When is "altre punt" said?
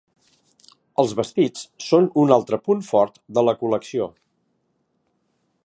2.37-2.81